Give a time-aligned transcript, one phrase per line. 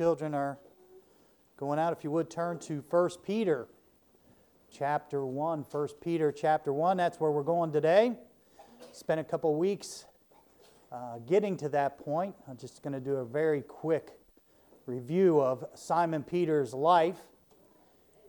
[0.00, 0.58] children are
[1.58, 3.68] going out, if you would turn to 1 Peter
[4.72, 5.66] chapter 1.
[5.70, 8.16] 1 Peter chapter 1, that's where we're going today.
[8.92, 10.06] Spent a couple weeks
[10.90, 12.34] uh, getting to that point.
[12.48, 14.12] I'm just going to do a very quick
[14.86, 17.20] review of Simon Peter's life.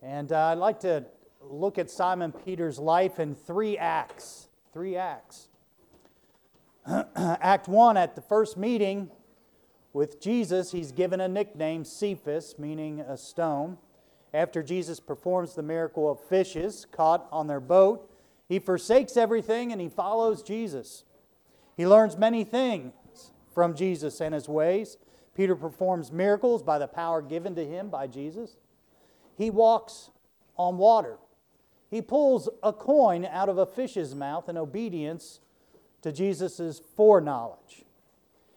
[0.02, 1.06] And uh, I'd like to
[1.40, 4.50] look at Simon Peter's life in three acts.
[4.74, 5.48] Three acts.
[7.16, 9.10] Act 1 at the first meeting
[9.94, 13.78] with Jesus, he's given a nickname, Cephas, meaning a stone.
[14.34, 18.10] After Jesus performs the miracle of fishes caught on their boat,
[18.48, 21.04] he forsakes everything and he follows Jesus.
[21.75, 22.93] He learns many things
[23.54, 24.98] from Jesus and his ways.
[25.36, 28.56] Peter performs miracles by the power given to him by Jesus.
[29.37, 30.10] He walks
[30.57, 31.18] on water.
[31.89, 35.42] He pulls a coin out of a fish's mouth in obedience
[36.02, 37.86] to Jesus' foreknowledge.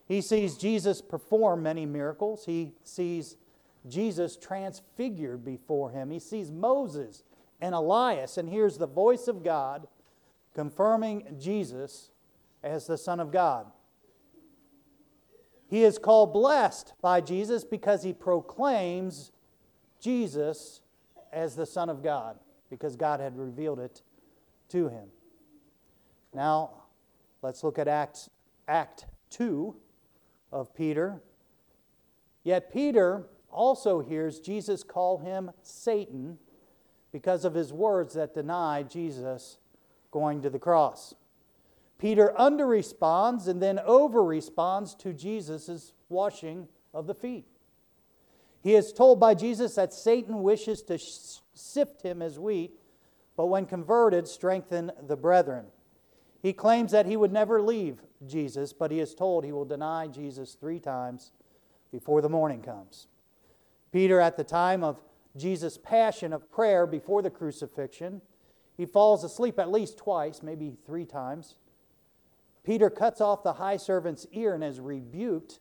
[0.07, 2.45] He sees Jesus perform many miracles.
[2.45, 3.37] He sees
[3.89, 6.11] Jesus transfigured before him.
[6.11, 7.25] He sees Moses
[7.61, 9.87] and Elias and hears the voice of God
[10.55, 12.11] confirming Jesus
[12.63, 13.67] as the Son of God.
[15.69, 19.33] He is called blessed by Jesus because he proclaims
[20.01, 20.81] Jesus
[21.33, 22.39] as the Son of God,
[22.71, 24.03] because God had revealed it
[24.69, 25.09] to him.
[26.33, 26.71] Now,
[27.43, 28.31] let's look at Acts,
[28.69, 29.75] Act 2
[30.55, 31.21] of Peter.
[32.45, 36.39] Yet Peter also hears Jesus call him Satan
[37.13, 39.59] because of his words that deny Jesus
[40.11, 41.15] going to the cross.
[41.99, 47.47] Peter under responds and then over responds to Jesus' washing of the feet.
[48.63, 52.73] He is told by Jesus that Satan wishes to sift him as wheat,
[53.37, 55.67] but when converted, strengthen the brethren.
[56.45, 60.09] He claims that he would never leave Jesus, but he is told he will deny
[60.09, 61.33] Jesus three times
[61.91, 63.07] before the morning comes.
[63.91, 65.01] Peter, at the time of
[65.39, 68.21] Jesus' passion of prayer before the crucifixion,
[68.77, 71.57] he falls asleep at least twice, maybe three times.
[72.63, 75.61] Peter cuts off the high servant's ear and is rebuked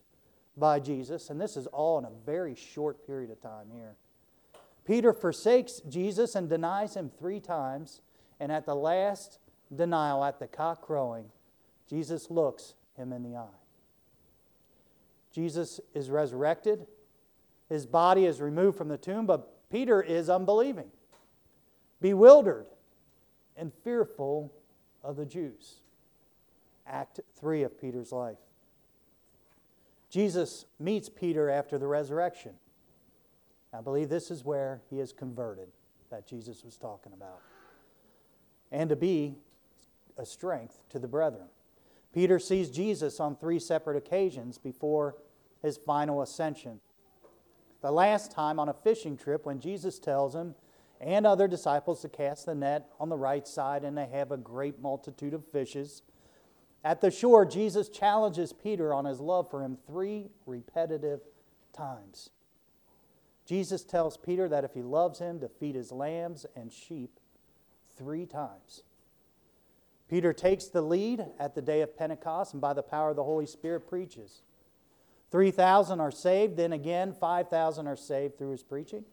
[0.57, 3.95] by Jesus, and this is all in a very short period of time here.
[4.83, 8.01] Peter forsakes Jesus and denies him three times,
[8.37, 9.39] and at the last
[9.75, 11.25] denial, at the cock crowing,
[11.89, 13.59] Jesus looks him in the eye.
[15.31, 16.85] Jesus is resurrected.
[17.69, 20.91] His body is removed from the tomb, but Peter is unbelieving,
[21.99, 22.67] bewildered,
[23.57, 24.51] and fearful
[25.03, 25.81] of the Jews.
[26.85, 28.37] Act 3 of Peter's life.
[30.09, 32.51] Jesus meets Peter after the resurrection.
[33.73, 35.69] I believe this is where he is converted,
[36.11, 37.39] that Jesus was talking about,
[38.71, 39.37] and to be
[40.17, 41.47] a strength to the brethren.
[42.13, 45.15] Peter sees Jesus on three separate occasions before
[45.61, 46.79] his final ascension.
[47.81, 50.55] The last time on a fishing trip, when Jesus tells him
[51.01, 54.37] and other disciples to cast the net on the right side, and they have a
[54.37, 56.01] great multitude of fishes.
[56.83, 61.21] At the shore, Jesus challenges Peter on his love for him three repetitive
[61.73, 62.29] times.
[63.45, 67.19] Jesus tells Peter that if he loves him, to feed his lambs and sheep
[67.97, 68.83] three times.
[70.13, 73.23] Peter takes the lead at the day of Pentecost and by the power of the
[73.23, 74.43] Holy Spirit preaches.
[75.31, 79.05] 3,000 are saved, then again, 5,000 are saved through his preaching.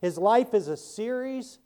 [0.00, 1.58] His life is a series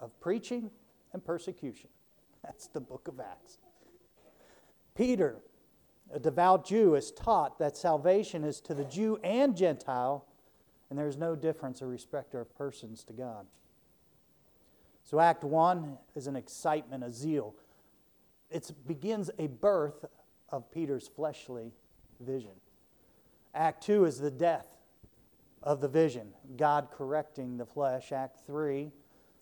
[0.00, 0.70] of preaching
[1.14, 1.88] and persecution.
[2.44, 3.56] That's the book of Acts.
[4.94, 5.36] Peter,
[6.12, 10.26] a devout Jew, is taught that salvation is to the Jew and Gentile,
[10.90, 13.46] and there's no difference or respecter of persons to God.
[15.04, 17.54] So, Act 1 is an excitement, a zeal
[18.54, 20.04] it begins a birth
[20.48, 21.72] of Peter's fleshly
[22.20, 22.52] vision.
[23.52, 24.66] Act 2 is the death
[25.60, 28.12] of the vision, God correcting the flesh.
[28.12, 28.92] Act 3,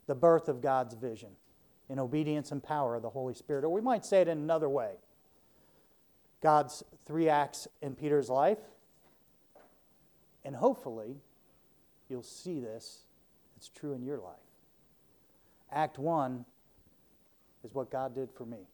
[0.06, 1.28] the birth of God's vision
[1.90, 3.64] in obedience and power of the Holy Spirit.
[3.64, 4.94] Or we might say it in another way
[6.40, 8.58] God's three acts in Peter's life.
[10.44, 11.16] And hopefully,
[12.08, 13.02] you'll see this.
[13.58, 14.36] It's true in your life.
[15.70, 16.44] Act 1
[17.62, 18.66] is what God did for me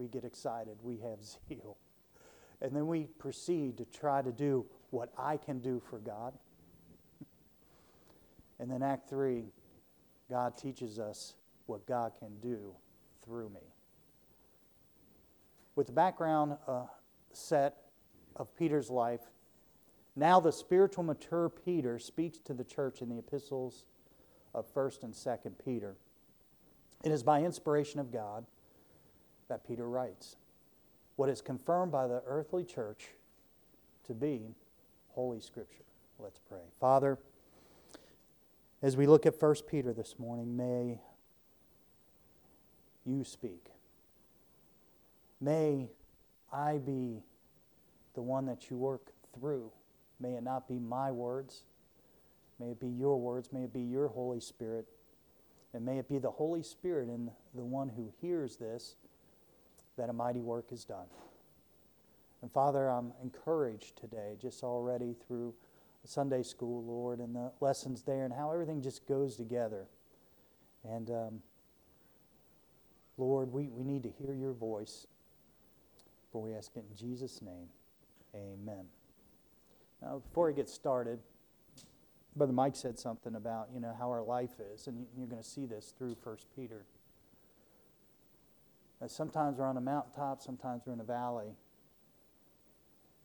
[0.00, 1.18] we get excited, we have
[1.48, 1.76] zeal.
[2.62, 6.34] And then we proceed to try to do what I can do for God.
[8.58, 9.44] And then, Act 3,
[10.28, 11.34] God teaches us
[11.66, 12.74] what God can do
[13.24, 13.60] through me.
[15.76, 16.82] With the background uh,
[17.32, 17.76] set
[18.36, 19.22] of Peter's life,
[20.14, 23.84] now the spiritual mature Peter speaks to the church in the epistles
[24.54, 25.96] of 1st and 2nd Peter.
[27.02, 28.44] It is by inspiration of God
[29.50, 30.36] that Peter writes.
[31.16, 33.08] What is confirmed by the earthly church
[34.06, 34.54] to be
[35.10, 35.84] Holy Scripture.
[36.18, 36.62] Let's pray.
[36.80, 37.18] Father,
[38.82, 41.00] as we look at 1 Peter this morning, may
[43.04, 43.66] you speak.
[45.40, 45.90] May
[46.52, 47.22] I be
[48.14, 49.70] the one that you work through.
[50.20, 51.64] May it not be my words.
[52.58, 53.52] May it be your words.
[53.52, 54.86] May it be your Holy Spirit.
[55.72, 58.96] And may it be the Holy Spirit in the one who hears this
[60.00, 61.06] that a mighty work is done.
[62.40, 65.52] And Father, I'm encouraged today, just already through
[66.04, 69.84] Sunday school, Lord, and the lessons there, and how everything just goes together.
[70.88, 71.42] And um,
[73.18, 75.06] Lord, we, we need to hear your voice.
[76.32, 77.68] For we ask it in Jesus' name.
[78.34, 78.86] Amen.
[80.00, 81.18] Now, before we get started,
[82.34, 85.48] Brother Mike said something about you know how our life is, and you're going to
[85.48, 86.86] see this through First Peter.
[89.06, 91.56] Sometimes we're on a mountaintop, sometimes we're in a valley,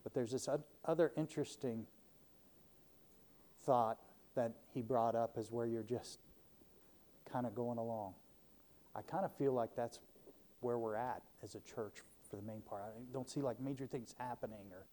[0.04, 0.48] but there's this
[0.86, 1.86] other interesting
[3.66, 4.00] thought
[4.36, 6.20] that he brought up is where you're just
[7.30, 8.14] kind of going along.
[8.96, 10.00] I kind of feel like that's
[10.62, 11.96] where we're at as a church
[12.30, 12.84] for the main part.
[12.86, 14.86] I don't see like major things happening or,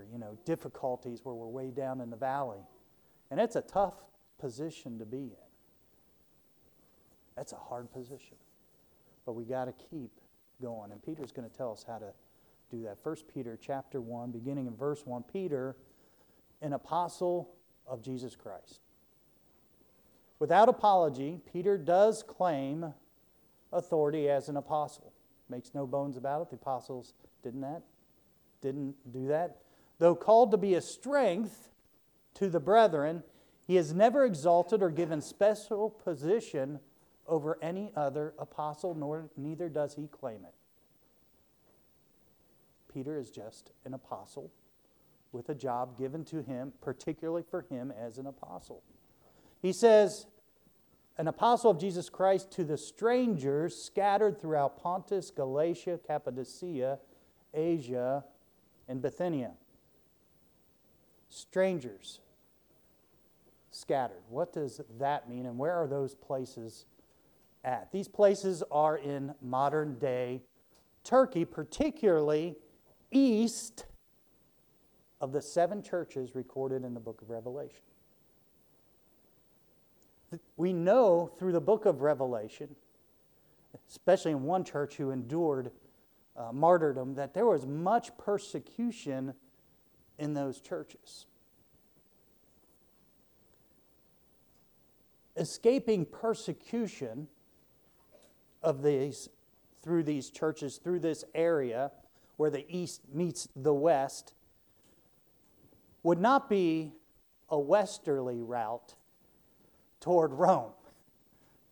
[0.00, 2.60] or you know, difficulties where we're way down in the valley.
[3.30, 3.94] And it's a tough
[4.38, 5.50] position to be in.
[7.36, 8.36] That's a hard position.
[9.26, 10.10] But we got to keep
[10.60, 10.92] going.
[10.92, 12.12] And Peter's going to tell us how to
[12.70, 13.02] do that.
[13.02, 15.24] First Peter chapter 1, beginning in verse 1.
[15.32, 15.76] Peter,
[16.62, 17.50] an apostle
[17.86, 18.80] of Jesus Christ.
[20.38, 22.92] Without apology, Peter does claim
[23.72, 25.12] authority as an apostle.
[25.48, 26.50] Makes no bones about it.
[26.50, 27.12] The apostles
[27.42, 27.82] didn't that?
[28.62, 29.58] Didn't do that.
[29.98, 31.70] Though called to be a strength
[32.34, 33.22] to the brethren,
[33.66, 36.80] he is never exalted or given special position
[37.26, 40.54] over any other apostle, nor neither does he claim it.
[42.92, 44.52] Peter is just an apostle
[45.32, 48.82] with a job given to him, particularly for him as an apostle.
[49.60, 50.26] He says,
[51.18, 56.98] an apostle of Jesus Christ to the strangers scattered throughout Pontus, Galatia, Cappadocia,
[57.52, 58.24] Asia,
[58.88, 59.52] and Bithynia.
[61.28, 62.20] Strangers
[63.70, 64.22] scattered.
[64.28, 66.86] What does that mean, and where are those places
[67.64, 67.90] at?
[67.92, 70.42] These places are in modern day
[71.02, 72.56] Turkey, particularly
[73.10, 73.86] east
[75.20, 77.80] of the seven churches recorded in the book of Revelation.
[80.56, 82.74] We know through the book of Revelation,
[83.88, 85.70] especially in one church who endured
[86.36, 89.34] uh, martyrdom, that there was much persecution
[90.18, 91.26] in those churches.
[95.36, 97.28] Escaping persecution
[98.64, 99.28] of these
[99.82, 101.92] through these churches, through this area,
[102.38, 104.32] where the east meets the west,
[106.02, 106.92] would not be
[107.50, 108.94] a westerly route
[110.00, 110.72] toward Rome,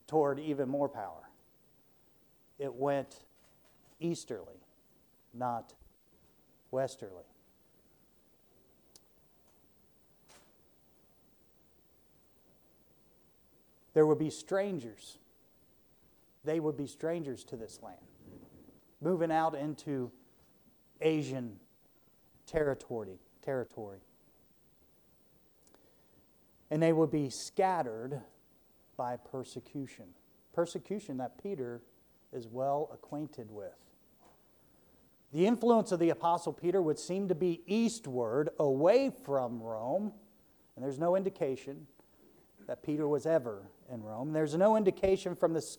[0.06, 1.30] toward even more power.
[2.58, 3.24] It went
[3.98, 4.60] easterly,
[5.32, 5.72] not
[6.70, 7.24] westerly.
[13.94, 15.18] There would be strangers.
[16.44, 18.00] They would be strangers to this land,
[19.00, 20.10] moving out into
[21.00, 21.58] Asian
[22.46, 24.00] territory, territory.
[26.70, 28.20] And they would be scattered
[28.96, 30.06] by persecution.
[30.52, 31.82] Persecution that Peter
[32.32, 33.76] is well acquainted with.
[35.32, 40.12] The influence of the Apostle Peter would seem to be eastward, away from Rome,
[40.76, 41.86] and there's no indication
[42.66, 44.32] that Peter was ever in Rome.
[44.32, 45.76] There's no indication from the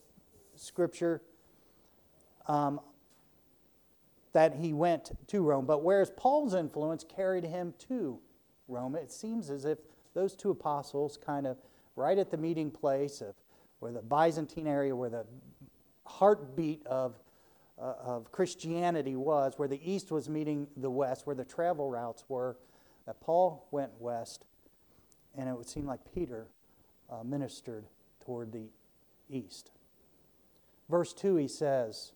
[0.56, 1.22] scripture
[2.46, 2.80] um,
[4.32, 5.66] that he went to Rome.
[5.66, 8.18] But whereas Paul's influence carried him to
[8.68, 9.78] Rome, it seems as if
[10.14, 11.58] those two apostles kind of
[11.96, 13.34] right at the meeting place of
[13.78, 15.26] where the Byzantine area, where the
[16.06, 17.18] heartbeat of,
[17.78, 22.24] uh, of Christianity was, where the east was meeting the west, where the travel routes
[22.28, 22.56] were,
[23.06, 24.44] that Paul went west,
[25.36, 26.46] and it would seem like Peter
[27.10, 27.84] uh, ministered
[28.24, 28.68] toward the
[29.28, 29.70] east.
[30.88, 32.12] Verse 2, he says,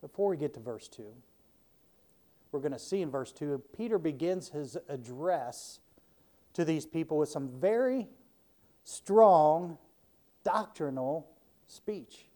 [0.00, 1.04] before we get to verse 2,
[2.52, 5.80] we're going to see in verse 2, Peter begins his address
[6.54, 8.08] to these people with some very
[8.84, 9.78] strong
[10.42, 11.28] doctrinal
[11.66, 12.26] speech.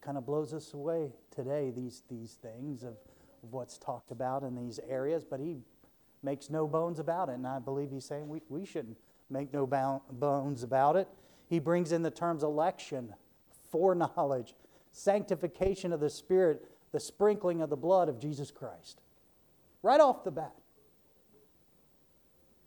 [0.00, 2.94] Kind of blows us away today, these, these things of,
[3.42, 5.58] of what's talked about in these areas, but he
[6.22, 7.32] makes no bones about it.
[7.32, 8.96] And I believe he's saying we, we shouldn't
[9.28, 11.08] make no bones about it.
[11.48, 13.14] He brings in the terms election,
[13.70, 14.54] foreknowledge,
[14.90, 19.00] sanctification of the Spirit, the sprinkling of the blood of Jesus Christ.
[19.82, 20.54] Right off the bat.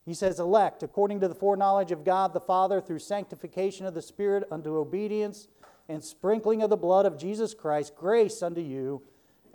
[0.06, 4.02] He says, elect according to the foreknowledge of God the Father through sanctification of the
[4.02, 5.48] Spirit unto obedience
[5.88, 9.02] and sprinkling of the blood of Jesus Christ, grace unto you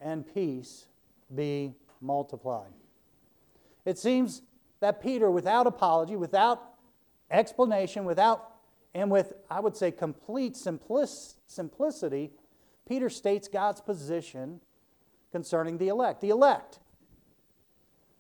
[0.01, 0.87] and peace
[1.35, 2.73] be multiplied.
[3.85, 4.43] It seems
[4.81, 6.75] that Peter, without apology, without
[7.31, 8.54] explanation, without,
[8.95, 12.31] and with, I would say, complete simplic- simplicity,
[12.89, 14.61] Peter states God's position
[15.33, 16.21] concerning the elect.
[16.21, 16.79] The elect.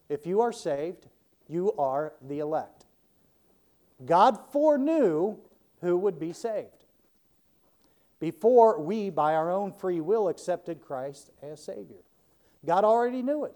[0.08, 1.06] If you are saved,
[1.48, 2.86] you are the elect.
[4.04, 5.36] God foreknew
[5.80, 6.84] who would be saved
[8.24, 12.02] before we, by our own free will, accepted Christ as Savior.
[12.64, 13.54] God already knew it.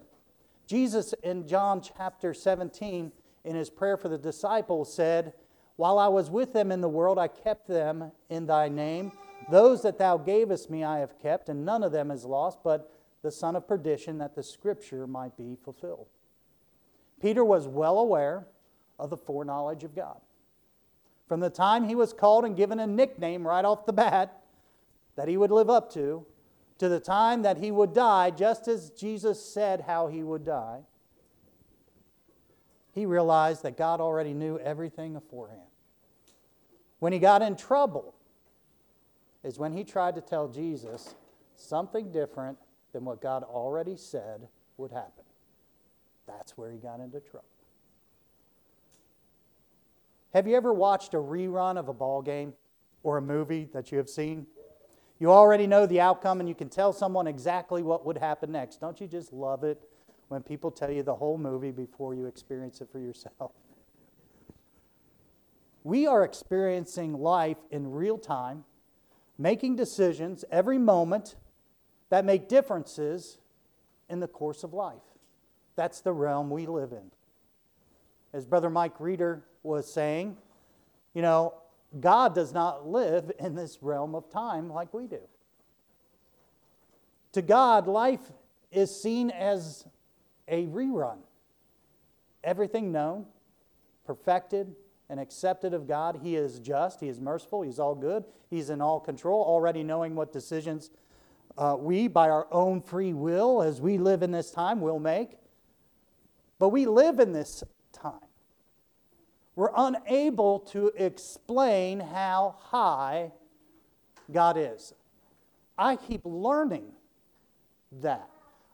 [0.67, 3.11] Jesus, in John chapter 17,
[3.43, 5.33] in his prayer for the disciples, said,
[5.79, 9.13] While I was with them in the world, I kept them in thy name.
[9.49, 12.91] Those that thou gavest me I have kept, and none of them is lost, but
[13.21, 16.07] the son of perdition, that the scripture might be fulfilled.
[17.21, 18.45] Peter was well aware
[18.99, 20.19] of the foreknowledge of God.
[21.29, 24.41] From the time he was called and given a nickname right off the bat
[25.15, 26.25] that he would live up to,
[26.79, 30.81] to the time that he would die, just as Jesus said how he would die,
[32.91, 35.68] he realized that God already knew everything beforehand.
[36.99, 38.13] When he got in trouble,
[39.43, 41.15] is when he tried to tell Jesus
[41.55, 42.57] something different
[42.93, 45.23] than what God already said would happen.
[46.27, 47.45] That's where he got into trouble.
[50.33, 52.53] Have you ever watched a rerun of a ball game
[53.01, 54.45] or a movie that you have seen?
[55.19, 58.79] You already know the outcome and you can tell someone exactly what would happen next.
[58.79, 59.81] Don't you just love it
[60.27, 63.51] when people tell you the whole movie before you experience it for yourself?
[65.89, 68.63] We are experiencing life in real time,
[69.39, 71.35] making decisions every moment
[72.09, 73.39] that make differences
[74.07, 75.01] in the course of life.
[75.75, 77.09] That's the realm we live in.
[78.33, 80.37] As Brother Mike Reeder was saying,
[81.15, 81.55] you know,
[81.99, 85.21] God does not live in this realm of time like we do.
[87.31, 88.31] To God, life
[88.71, 89.87] is seen as
[90.47, 91.17] a rerun.
[92.43, 93.25] Everything known,
[94.05, 94.75] perfected,
[95.09, 96.19] and accepted of God.
[96.21, 100.15] He is just, He is merciful, He's all good, He's in all control, already knowing
[100.15, 100.91] what decisions
[101.57, 105.31] uh, we, by our own free will, as we live in this time, will make.
[106.57, 108.13] But we live in this time.
[109.55, 113.33] We're unable to explain how high
[114.31, 114.93] God is.
[115.77, 116.91] I keep learning
[118.01, 118.29] that.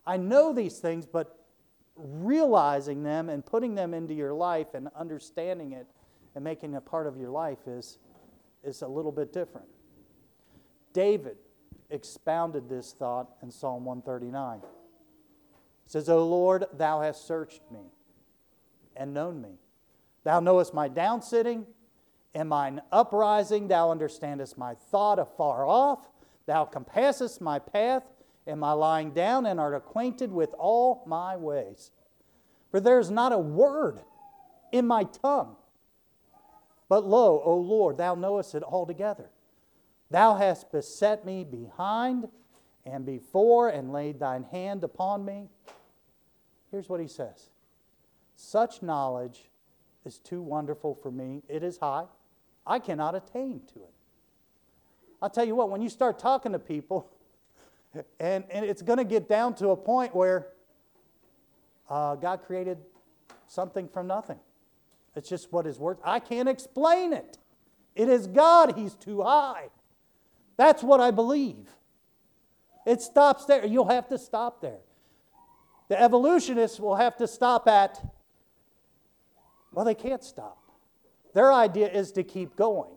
[0.06, 1.40] I know these things, but
[1.96, 5.88] realizing them and putting them into your life and understanding it
[6.36, 7.98] and making it a part of your life is,
[8.64, 9.68] is a little bit different.
[10.94, 11.38] David
[11.90, 14.62] expounded this thought in Psalm 139
[15.86, 17.92] says, O Lord, thou hast searched me
[18.96, 19.60] and known me.
[20.24, 21.66] Thou knowest my down sitting
[22.34, 23.68] and mine uprising.
[23.68, 26.10] Thou understandest my thought afar off.
[26.48, 28.04] Thou compassest my path
[28.48, 31.90] and my lying down, and art acquainted with all my ways.
[32.70, 34.02] For there is not a word
[34.72, 35.56] in my tongue.
[36.88, 39.30] But lo, O Lord, thou knowest it altogether.
[40.12, 42.28] Thou hast beset me behind
[42.86, 45.50] and before, and laid thine hand upon me.
[46.70, 47.50] Here's what he says
[48.36, 49.50] Such knowledge
[50.06, 51.42] is too wonderful for me.
[51.50, 52.06] It is high.
[52.68, 53.94] I cannot attain to it.
[55.22, 57.12] I'll tell you what, when you start talking to people,
[58.20, 60.50] and, and it's going to get down to a point where
[61.90, 62.78] uh, God created
[63.48, 64.40] something from nothing.
[65.16, 65.98] It's just what His Word.
[66.04, 67.38] I can't explain it.
[67.96, 68.76] It is God.
[68.78, 69.70] He's too high.
[70.58, 71.70] That's what I believe.
[72.86, 73.66] It stops there.
[73.66, 74.80] You'll have to stop there.
[75.88, 78.04] The evolutionists will have to stop at,
[79.72, 80.58] well, they can't stop.
[81.34, 82.92] Their idea is to keep going.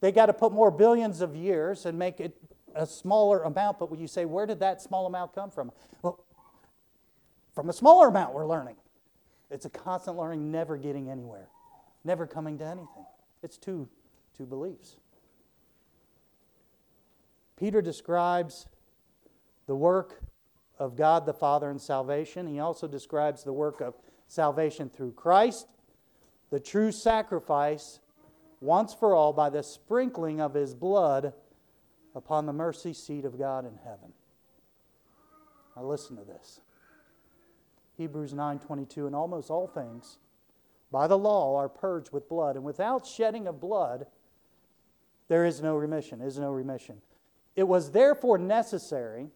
[0.00, 2.36] They got to put more billions of years and make it
[2.74, 3.78] a smaller amount.
[3.78, 5.72] But when you say, where did that small amount come from?
[6.02, 6.24] Well,
[7.54, 8.76] from a smaller amount, we're learning.
[9.50, 11.48] It's a constant learning, never getting anywhere,
[12.04, 13.06] never coming to anything.
[13.42, 13.88] It's two,
[14.36, 14.96] two beliefs.
[17.56, 18.66] Peter describes
[19.66, 20.22] the work
[20.78, 22.46] of God the Father in salvation.
[22.46, 23.94] He also describes the work of
[24.28, 25.66] salvation through Christ,
[26.50, 28.00] the true sacrifice
[28.60, 31.32] once for all by the sprinkling of his blood
[32.14, 34.12] upon the mercy seat of God in heaven.
[35.76, 36.60] Now listen to this.
[37.98, 40.18] Hebrews 9:22 and almost all things
[40.90, 44.06] by the law are purged with blood and without shedding of blood
[45.28, 47.02] there is no remission is no remission.
[47.54, 49.28] It was therefore necessary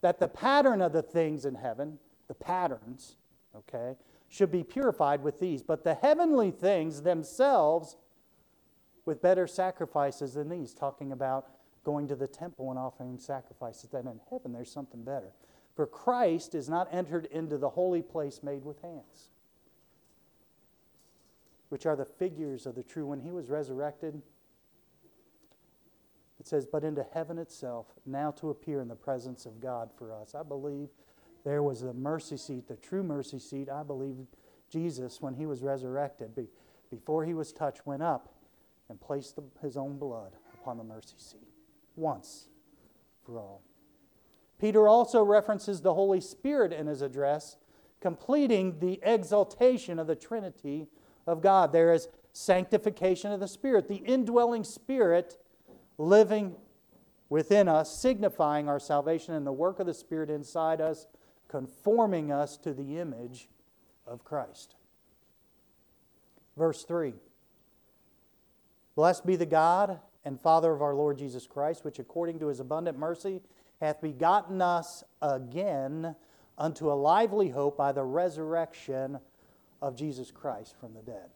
[0.00, 3.16] that the pattern of the things in heaven, the patterns,
[3.56, 3.96] okay,
[4.28, 7.96] should be purified with these, but the heavenly things themselves
[9.04, 11.48] with better sacrifices than these, talking about
[11.84, 13.90] going to the temple and offering sacrifices.
[13.90, 15.32] Then in heaven, there's something better.
[15.74, 19.30] For Christ is not entered into the holy place made with hands,
[21.68, 23.06] which are the figures of the true.
[23.06, 24.22] When he was resurrected,
[26.38, 30.12] it says, but into heaven itself, now to appear in the presence of God for
[30.12, 30.34] us.
[30.34, 30.90] I believe
[31.44, 33.68] there was a mercy seat, the true mercy seat.
[33.68, 34.16] I believe
[34.70, 36.30] Jesus, when he was resurrected,
[36.90, 38.32] before he was touched, went up
[38.88, 41.48] and placed the, his own blood upon the mercy seat
[41.96, 42.48] once
[43.24, 43.62] for all.
[44.64, 47.58] Peter also references the Holy Spirit in his address,
[48.00, 50.86] completing the exaltation of the Trinity
[51.26, 51.70] of God.
[51.70, 55.36] There is sanctification of the Spirit, the indwelling Spirit
[55.98, 56.56] living
[57.28, 61.08] within us, signifying our salvation and the work of the Spirit inside us,
[61.46, 63.50] conforming us to the image
[64.06, 64.76] of Christ.
[66.56, 67.12] Verse 3
[68.94, 72.60] Blessed be the God and Father of our Lord Jesus Christ, which according to his
[72.60, 73.42] abundant mercy
[73.80, 76.14] hath begotten us again
[76.56, 79.18] unto a lively hope by the resurrection
[79.82, 81.30] of Jesus Christ from the dead.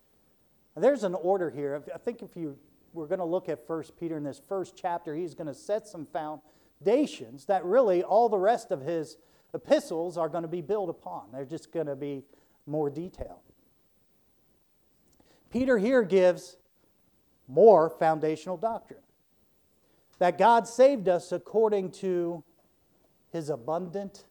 [0.76, 1.82] Now, there's an order here.
[1.94, 2.56] I think if you
[2.92, 5.86] we're going to look at First Peter in this first chapter, he's going to set
[5.86, 9.18] some foundations that really all the rest of his
[9.54, 11.26] epistles are going to be built upon.
[11.32, 12.24] They're just going to be
[12.66, 13.40] more detailed.
[15.50, 16.56] Peter here gives
[17.46, 19.00] more foundational doctrine
[20.18, 22.42] that God saved us according to
[23.30, 24.24] his abundant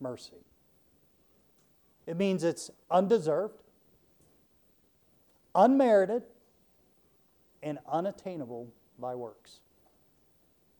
[0.00, 0.44] mercy.
[2.06, 3.62] It means it's undeserved,
[5.54, 6.24] unmerited,
[7.62, 8.68] and unattainable
[8.98, 9.60] by works.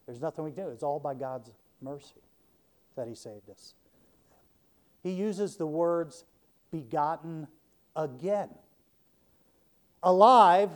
[0.07, 0.71] There's nothing we can do.
[0.71, 1.51] It's all by God's
[1.81, 2.21] mercy
[2.97, 3.75] that he saved us.
[5.03, 6.25] He uses the words
[6.71, 7.47] begotten
[7.95, 8.51] again.
[10.03, 10.71] Alive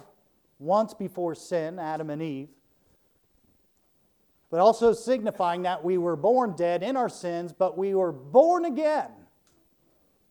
[0.58, 2.48] once before sin, Adam and Eve,
[4.56, 8.64] but also signifying that we were born dead in our sins, but we were born
[8.64, 9.10] again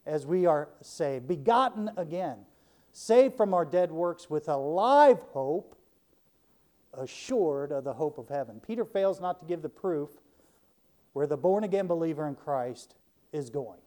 [0.08, 2.38] as we are saved, begotten again,
[2.92, 5.78] saved from our dead works with a live hope,
[6.98, 8.60] assured of the hope of heaven.
[8.66, 10.10] Peter fails not to give the proof
[11.14, 12.96] where the born again believer in Christ
[13.32, 13.82] is going.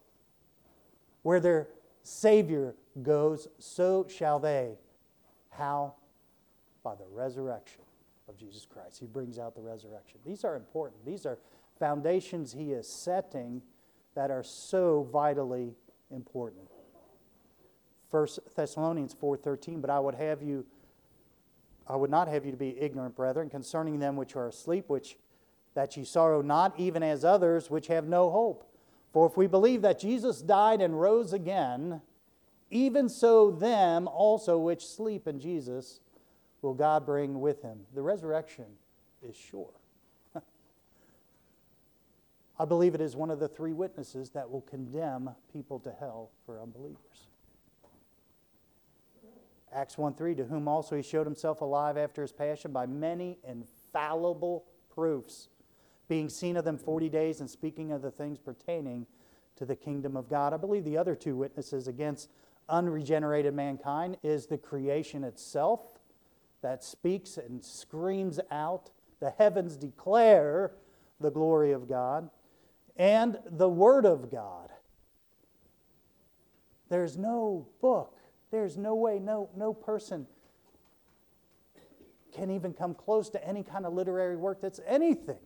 [1.23, 1.67] Where their
[2.05, 4.79] Savior goes, so shall they.
[5.51, 5.95] How?
[6.85, 7.83] By the resurrection
[8.29, 8.99] of Jesus Christ.
[8.99, 10.21] He brings out the resurrection.
[10.25, 11.05] These are important.
[11.05, 11.39] These are
[11.79, 13.63] foundations he is setting
[14.15, 15.75] that are so vitally
[16.11, 16.69] important.
[18.11, 20.67] 1 Thessalonians 4:13, but I would have you
[21.89, 25.17] I would not have you to be ignorant, brethren, concerning them which are asleep, which
[25.75, 28.71] that ye sorrow not, even as others which have no hope.
[29.13, 32.03] For if we believe that Jesus died and rose again,
[32.71, 36.01] even so them also which sleep in Jesus
[36.63, 37.81] will God bring with him.
[37.95, 38.67] The resurrection
[39.23, 39.73] is sure.
[42.59, 46.31] I believe it is one of the three witnesses that will condemn people to hell
[46.45, 47.29] for unbelievers.
[49.73, 53.39] Acts 1 3, to whom also he showed himself alive after his passion by many
[53.47, 55.49] infallible proofs,
[56.09, 59.07] being seen of them 40 days and speaking of the things pertaining
[59.57, 60.55] to the kingdom of God.
[60.55, 62.31] I believe the other two witnesses against
[62.69, 65.98] unregenerated mankind is the creation itself
[66.63, 68.91] that speaks and screams out.
[69.21, 70.73] The heavens declare
[71.21, 72.31] the glory of God,
[72.97, 74.71] and the Word of God.
[76.89, 78.19] There's no book,
[78.51, 80.27] there's no way, no, no person
[82.33, 85.41] can even come close to any kind of literary work that's anything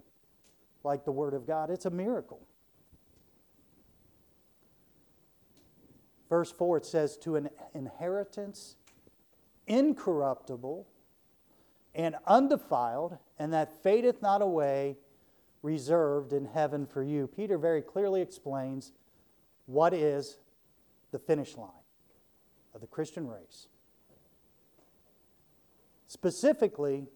[0.85, 1.71] like the Word of God.
[1.71, 2.41] It's a miracle.
[6.29, 8.77] Verse 4, it says, To an inheritance
[9.67, 10.87] incorruptible
[11.95, 14.97] and undefiled, and that fadeth not away,
[15.63, 17.27] reserved in heaven for you.
[17.27, 18.93] Peter very clearly explains
[19.67, 20.39] what is
[21.13, 21.71] the finish line
[22.75, 23.69] of the Christian race.
[26.09, 27.07] Specifically,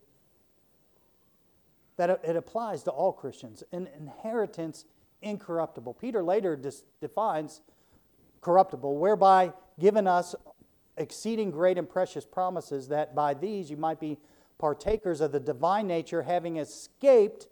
[1.96, 4.84] that it applies to all Christians, an inheritance
[5.22, 5.94] incorruptible.
[5.94, 6.60] Peter later
[7.00, 7.62] defines
[8.42, 10.34] corruptible, whereby given us
[10.98, 14.18] exceeding great and precious promises, that by these you might be
[14.58, 17.48] partakers of the divine nature, having escaped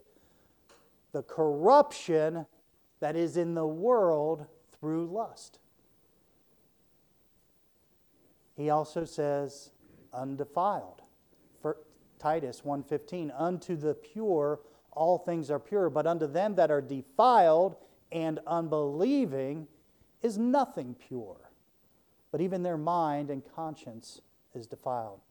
[1.11, 2.45] the corruption
[2.99, 4.45] that is in the world
[4.79, 5.59] through lust.
[8.55, 9.71] He also says,
[10.13, 11.01] undefiled.
[11.61, 11.77] For
[12.19, 14.59] Titus 1:15, unto the pure
[14.91, 17.75] all things are pure, but unto them that are defiled
[18.11, 19.67] and unbelieving
[20.21, 21.51] is nothing pure.
[22.35, 24.19] but even their mind and conscience
[24.53, 25.21] is defiled.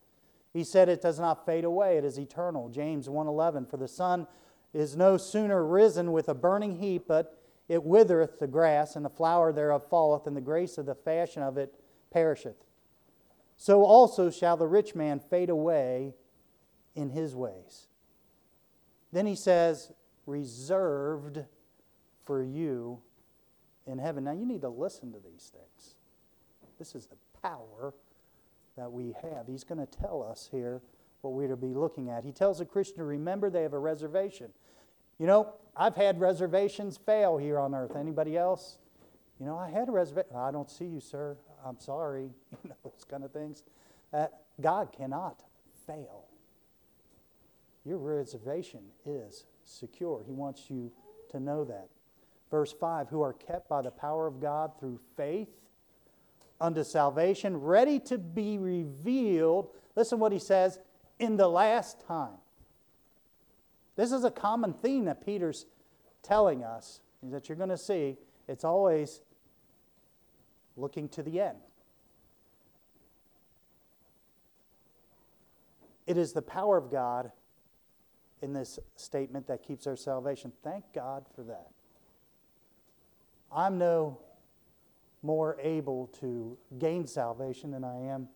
[0.54, 2.68] He said it does not fade away, it is eternal.
[2.70, 4.26] James 1:11 For the sun
[4.72, 7.38] is no sooner risen with a burning heat, but
[7.68, 11.42] it withereth the grass, and the flower thereof falleth, and the grace of the fashion
[11.42, 11.74] of it
[12.10, 12.64] perisheth.
[13.56, 16.14] So also shall the rich man fade away
[16.94, 17.88] in his ways.
[19.12, 19.92] Then he says,
[20.26, 21.44] reserved
[22.24, 23.00] for you
[23.86, 24.24] in heaven.
[24.24, 25.96] Now you need to listen to these things.
[26.78, 27.94] This is the power
[28.76, 29.46] that we have.
[29.46, 30.82] He's going to tell us here
[31.20, 32.24] what we're to be looking at.
[32.24, 34.50] He tells a Christian to remember they have a reservation.
[35.18, 37.96] You know, I've had reservations fail here on earth.
[37.96, 38.78] Anybody else?
[39.40, 40.36] You know, I had a reservation.
[40.36, 41.36] I don't see you, sir.
[41.64, 42.30] I'm sorry.
[42.62, 43.62] You know, those kind of things.
[44.12, 45.42] That God cannot
[45.86, 46.24] fail.
[47.84, 50.22] Your reservation is secure.
[50.26, 50.90] He wants you
[51.30, 51.88] to know that.
[52.50, 55.48] Verse 5 Who are kept by the power of God through faith
[56.60, 59.68] unto salvation, ready to be revealed.
[59.96, 60.78] Listen what he says
[61.18, 62.38] in the last time.
[63.96, 65.66] This is a common theme that Peter's
[66.22, 68.16] telling us, that you're going to see
[68.48, 69.20] it's always
[70.76, 71.58] looking to the end.
[76.06, 77.30] It is the power of God
[78.42, 80.52] in this statement that keeps our salvation.
[80.62, 81.68] Thank God for that.
[83.50, 84.18] I'm no
[85.24, 88.28] more able to gain salvation than I am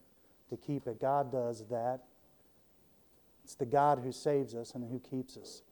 [0.48, 1.00] to keep it.
[1.00, 2.00] God does that.
[3.44, 5.62] It's the God who saves us and who keeps us.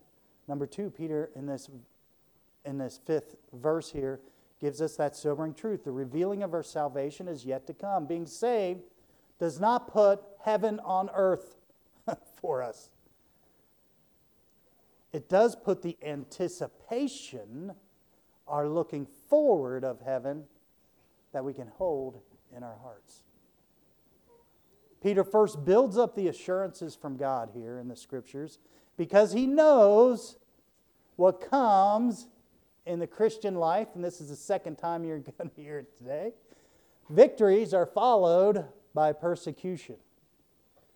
[0.47, 1.71] Number two, Peter, in this,
[2.65, 4.21] in this fifth verse here,
[4.61, 5.85] gives us that sobering truth.
[5.85, 8.07] The revealing of our salvation is yet to come.
[8.07, 8.83] Being saved
[9.39, 11.57] does not put heaven on earth
[12.41, 12.91] for us,
[15.13, 17.73] it does put the anticipation,
[18.47, 20.45] our looking forward of heaven,
[21.33, 22.21] that we can hold
[22.57, 23.23] in our hearts.
[25.03, 28.59] Peter first builds up the assurances from God here in the scriptures
[28.97, 30.37] because he knows
[31.17, 32.29] what comes
[32.87, 35.97] in the Christian life, and this is the second time you're going to hear it
[35.99, 36.33] today.
[37.11, 39.97] Victories are followed by persecution.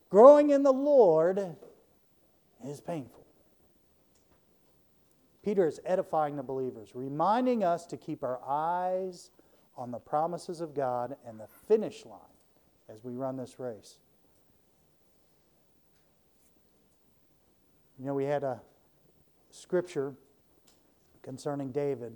[0.08, 1.56] Growing in the Lord
[2.66, 3.24] is painful.
[5.42, 9.30] Peter is edifying the believers, reminding us to keep our eyes
[9.80, 12.20] on the promises of God and the finish line
[12.90, 13.96] as we run this race.
[17.98, 18.60] You know, we had a
[19.50, 20.12] scripture
[21.22, 22.14] concerning David,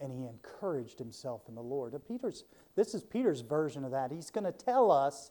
[0.00, 1.94] and he encouraged himself in the Lord.
[2.06, 2.44] Peter's,
[2.76, 4.12] this is Peter's version of that.
[4.12, 5.30] He's going to tell us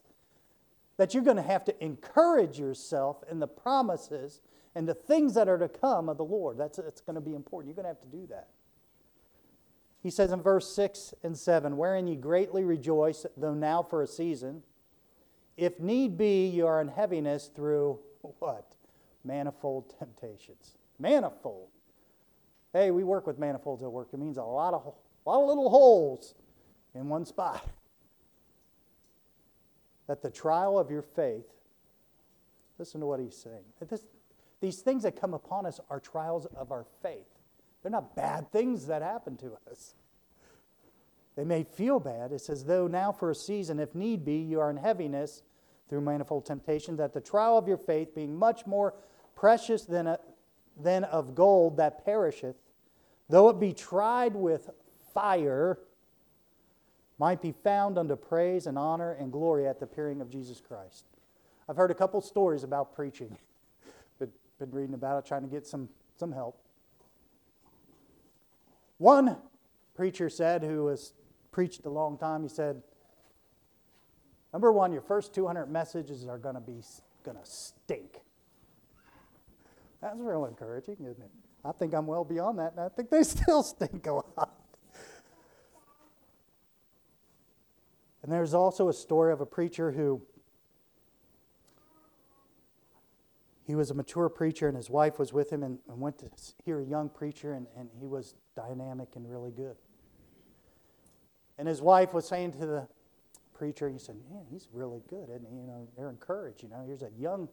[0.97, 4.41] that you're going to have to encourage yourself in the promises
[4.73, 6.57] and the things that are to come of the Lord.
[6.57, 7.67] That's, that's going to be important.
[7.67, 8.47] You're going to have to do that.
[10.01, 14.07] He says in verse 6 and 7 Wherein ye greatly rejoice, though now for a
[14.07, 14.63] season,
[15.57, 17.99] if need be, you are in heaviness through
[18.39, 18.75] what?
[19.23, 20.77] Manifold temptations.
[20.97, 21.69] Manifold.
[22.73, 24.09] Hey, we work with manifolds at work.
[24.13, 24.93] It means a lot of,
[25.25, 26.33] a lot of little holes
[26.95, 27.67] in one spot.
[30.07, 31.45] That the trial of your faith,
[32.79, 33.63] listen to what he's saying.
[33.87, 34.03] This,
[34.61, 37.27] these things that come upon us are trials of our faith.
[37.81, 39.95] They're not bad things that happen to us.
[41.35, 42.31] They may feel bad.
[42.31, 45.43] It says, though now for a season, if need be, you are in heaviness
[45.89, 48.93] through manifold temptation, that the trial of your faith, being much more
[49.35, 50.19] precious than, a,
[50.79, 52.55] than of gold that perisheth,
[53.29, 54.69] though it be tried with
[55.13, 55.79] fire,
[57.17, 61.05] might be found unto praise and honor and glory at the appearing of Jesus Christ.
[61.69, 63.37] I've heard a couple stories about preaching.
[64.19, 66.59] been reading about it, trying to get some, some help.
[69.01, 69.35] One
[69.95, 71.13] preacher said, who has
[71.51, 72.83] preached a long time, he said,
[74.53, 76.83] Number one, your first 200 messages are going to be
[77.23, 78.19] going to stink.
[80.03, 81.31] That's real encouraging, isn't it?
[81.65, 84.59] I think I'm well beyond that, and I think they still stink a lot.
[88.21, 90.21] And there's also a story of a preacher who
[93.71, 96.29] he was a mature preacher, and his wife was with him, and, and went to
[96.65, 99.77] hear a young preacher, and, and he was dynamic and really good.
[101.57, 102.87] And his wife was saying to the
[103.53, 106.63] preacher, he said, "Man, he's really good, and you know they're encouraged.
[106.63, 107.47] You know, here's a young,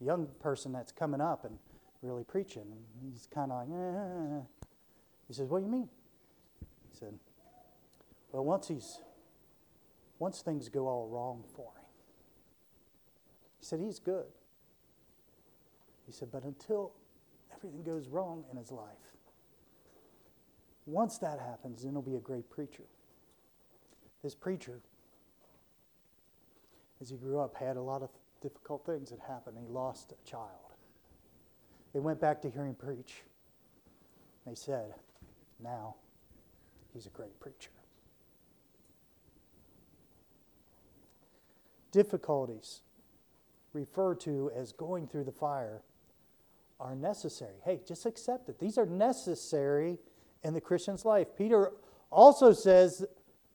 [0.00, 1.58] young person that's coming up and
[2.00, 4.40] really preaching." And he's kind of like, eh.
[5.26, 5.90] he says, "What do you mean?"
[6.90, 7.12] He said,
[8.32, 9.02] "Well, once he's,
[10.18, 11.84] once things go all wrong for him."
[13.58, 14.28] He said, "He's good."
[16.08, 16.90] He said, but until
[17.54, 18.96] everything goes wrong in his life,
[20.86, 22.84] once that happens, then he'll be a great preacher.
[24.24, 24.80] This preacher
[27.00, 28.10] as he grew up, had a lot of
[28.42, 29.56] difficult things that happened.
[29.58, 30.74] He lost a child.
[31.92, 33.22] They went back to hear him preach.
[34.46, 34.94] They said,
[35.62, 35.96] now
[36.92, 37.70] he's a great preacher.
[41.92, 42.80] Difficulties
[43.72, 45.82] referred to as going through the fire
[46.80, 47.56] are necessary.
[47.64, 48.58] Hey, just accept it.
[48.58, 49.98] These are necessary
[50.44, 51.28] in the Christian's life.
[51.36, 51.72] Peter
[52.10, 53.04] also says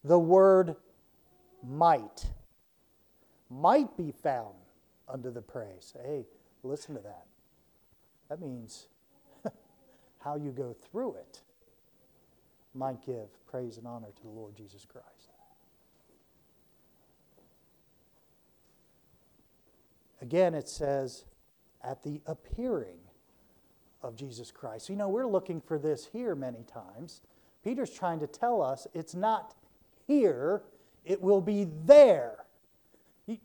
[0.03, 0.75] the word
[1.65, 2.25] might
[3.49, 4.55] might be found
[5.07, 5.93] under the praise.
[6.03, 6.25] Hey,
[6.63, 7.25] listen to that.
[8.29, 8.87] That means
[10.19, 11.41] how you go through it
[12.73, 15.07] might give praise and honor to the Lord Jesus Christ.
[20.21, 21.25] Again, it says,
[21.83, 22.97] at the appearing
[24.03, 24.89] of Jesus Christ.
[24.89, 27.21] You know, we're looking for this here many times.
[27.63, 29.55] Peter's trying to tell us it's not
[30.05, 30.61] here,
[31.05, 32.45] it will be there.
[33.27, 33.39] we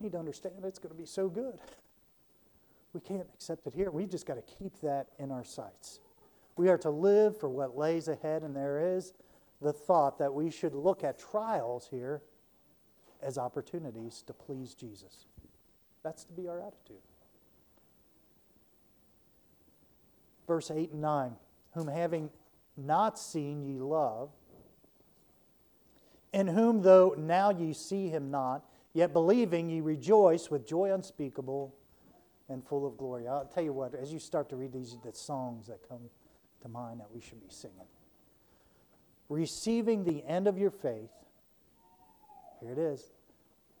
[0.00, 1.58] need to understand it's going to be so good.
[2.92, 3.90] We can't accept it here.
[3.90, 6.00] We just got to keep that in our sights.
[6.56, 9.14] We are to live for what lays ahead, and there is
[9.62, 12.20] the thought that we should look at trials here
[13.22, 15.26] as opportunities to please Jesus.
[16.02, 17.00] That's to be our attitude.
[20.52, 21.32] Verse 8 and 9
[21.72, 22.28] Whom having
[22.76, 24.28] not seen ye love,
[26.34, 28.62] in whom though now ye see him not,
[28.92, 31.74] yet believing ye rejoice with joy unspeakable
[32.50, 33.26] and full of glory.
[33.26, 36.10] I'll tell you what, as you start to read these the songs that come
[36.60, 37.88] to mind that we should be singing.
[39.30, 41.12] Receiving the end of your faith,
[42.60, 43.10] here it is,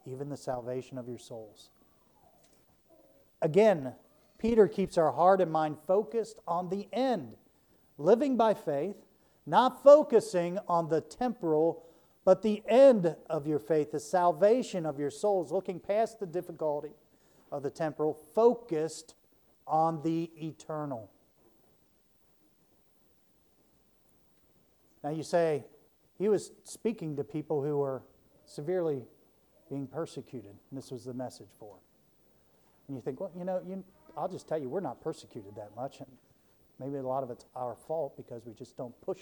[0.06, 1.68] even the salvation of your souls.
[3.42, 3.92] Again,
[4.42, 7.36] Peter keeps our heart and mind focused on the end,
[7.96, 8.96] living by faith,
[9.46, 11.84] not focusing on the temporal,
[12.24, 16.90] but the end of your faith, the salvation of your souls, looking past the difficulty
[17.52, 19.14] of the temporal, focused
[19.64, 21.08] on the eternal.
[25.04, 25.66] Now you say,
[26.18, 28.02] he was speaking to people who were
[28.44, 29.04] severely
[29.70, 30.56] being persecuted.
[30.70, 31.82] And this was the message for them.
[32.88, 33.84] And you think, well, you know, you,
[34.16, 36.00] I'll just tell you, we're not persecuted that much.
[36.00, 36.08] And
[36.78, 39.20] maybe a lot of it's our fault because we just don't push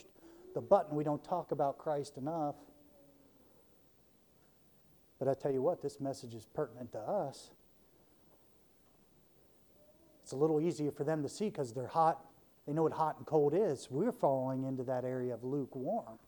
[0.54, 0.96] the button.
[0.96, 2.56] We don't talk about Christ enough.
[5.18, 7.50] But I tell you what, this message is pertinent to us.
[10.22, 12.24] It's a little easier for them to see because they're hot.
[12.66, 13.88] They know what hot and cold is.
[13.90, 16.18] We're falling into that area of lukewarm.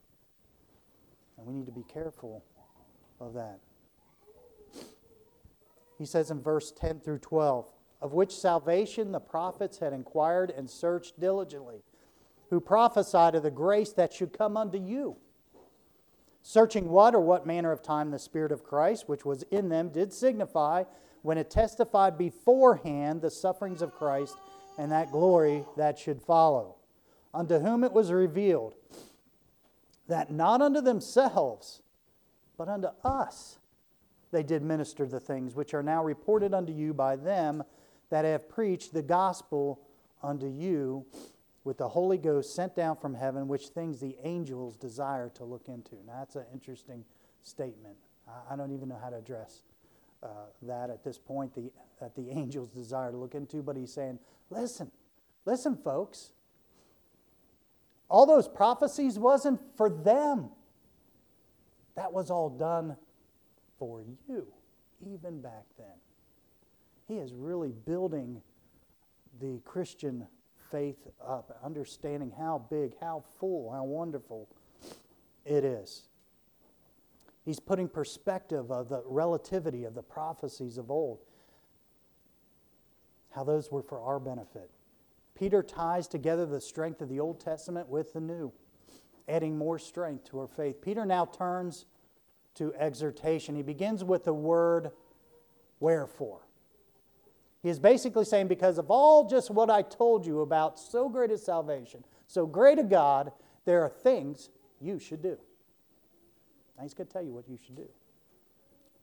[1.38, 2.44] And we need to be careful
[3.20, 3.60] of that.
[5.98, 7.70] He says in verse 10 through 12,
[8.02, 11.84] of which salvation the prophets had inquired and searched diligently,
[12.50, 15.16] who prophesied of the grace that should come unto you.
[16.42, 19.90] Searching what or what manner of time the Spirit of Christ, which was in them,
[19.90, 20.82] did signify
[21.22, 24.36] when it testified beforehand the sufferings of Christ
[24.76, 26.74] and that glory that should follow.
[27.32, 28.74] Unto whom it was revealed
[30.08, 31.80] that not unto themselves,
[32.58, 33.60] but unto us
[34.32, 37.62] they did minister the things which are now reported unto you by them
[38.12, 39.80] that have preached the gospel
[40.22, 41.06] unto you
[41.64, 45.66] with the Holy Ghost sent down from heaven, which things the angels desire to look
[45.66, 45.94] into.
[46.06, 47.06] Now, that's an interesting
[47.42, 47.96] statement.
[48.50, 49.62] I don't even know how to address
[50.22, 50.26] uh,
[50.60, 54.18] that at this point, the, that the angels desire to look into, but he's saying,
[54.50, 54.90] listen,
[55.46, 56.32] listen, folks.
[58.10, 60.50] All those prophecies wasn't for them.
[61.96, 62.98] That was all done
[63.78, 64.48] for you,
[65.00, 65.96] even back then.
[67.08, 68.42] He is really building
[69.40, 70.26] the Christian
[70.70, 74.48] faith up, understanding how big, how full, how wonderful
[75.44, 76.08] it is.
[77.44, 81.20] He's putting perspective of the relativity of the prophecies of old,
[83.30, 84.70] how those were for our benefit.
[85.34, 88.52] Peter ties together the strength of the Old Testament with the New,
[89.28, 90.80] adding more strength to our faith.
[90.80, 91.86] Peter now turns
[92.54, 93.56] to exhortation.
[93.56, 94.92] He begins with the word
[95.80, 96.46] wherefore.
[97.62, 101.30] He is basically saying, because of all just what I told you about so great
[101.30, 103.32] a salvation, so great a God,
[103.64, 105.38] there are things you should do.
[106.76, 107.88] Now he's going to tell you what you should do.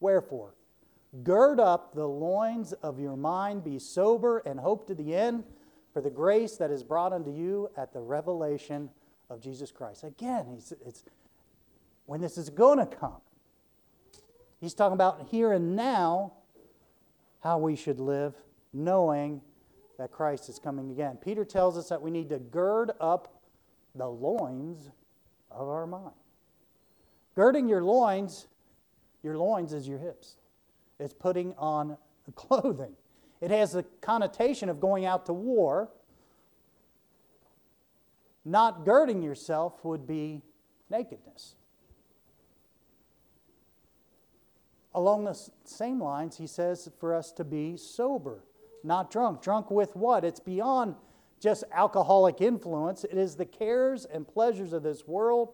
[0.01, 0.55] Wherefore,
[1.23, 5.45] gird up the loins of your mind, be sober, and hope to the end
[5.93, 8.89] for the grace that is brought unto you at the revelation
[9.29, 10.03] of Jesus Christ.
[10.03, 11.03] Again, he's, it's,
[12.05, 13.21] when this is going to come.
[14.59, 16.33] He's talking about here and now
[17.41, 18.35] how we should live,
[18.73, 19.41] knowing
[19.97, 21.17] that Christ is coming again.
[21.17, 23.41] Peter tells us that we need to gird up
[23.95, 24.89] the loins
[25.51, 26.13] of our mind.
[27.35, 28.47] Girding your loins
[29.23, 30.37] Your loins is your hips.
[30.99, 31.97] It's putting on
[32.35, 32.93] clothing.
[33.41, 35.89] It has the connotation of going out to war.
[38.45, 40.41] Not girding yourself would be
[40.89, 41.55] nakedness.
[44.93, 48.43] Along the same lines, he says for us to be sober,
[48.83, 49.41] not drunk.
[49.41, 50.23] Drunk with what?
[50.23, 50.95] It's beyond
[51.39, 55.53] just alcoholic influence, it is the cares and pleasures of this world,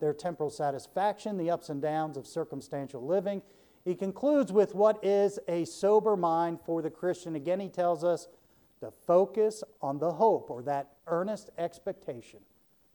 [0.00, 3.42] their temporal satisfaction, the ups and downs of circumstantial living.
[3.84, 7.34] He concludes with what is a sober mind for the Christian.
[7.34, 8.28] Again, he tells us
[8.80, 12.40] to focus on the hope or that earnest expectation,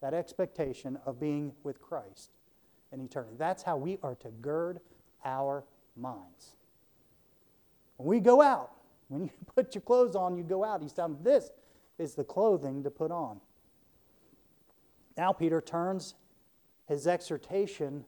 [0.02, 2.32] that expectation of being with Christ
[2.92, 3.36] in eternity.
[3.38, 4.80] That's how we are to gird
[5.24, 5.64] our
[5.96, 6.56] minds.
[7.98, 8.72] When we go out,
[9.10, 10.82] when you put your clothes on, you go out.
[10.82, 11.52] He's telling this
[11.98, 13.42] is the clothing to put on.
[15.18, 16.16] Now, Peter turns
[16.88, 18.06] his exhortation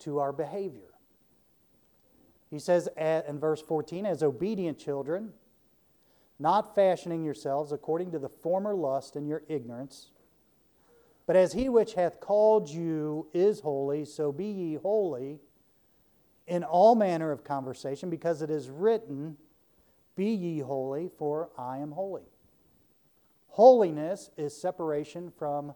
[0.00, 0.90] to our behavior.
[2.50, 5.32] He says in verse 14, as obedient children,
[6.38, 10.10] not fashioning yourselves according to the former lust in your ignorance,
[11.26, 15.38] but as he which hath called you is holy, so be ye holy
[16.48, 19.36] in all manner of conversation, because it is written,
[20.20, 22.28] Be ye holy, for I am holy.
[23.48, 25.74] Holiness is separation from